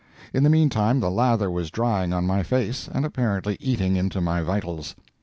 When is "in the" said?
0.33-0.49